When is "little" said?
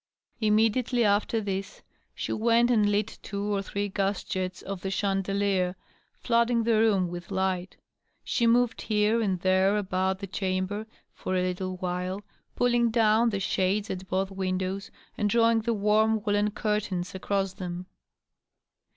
11.43-11.77